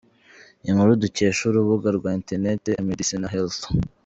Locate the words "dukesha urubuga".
1.03-1.87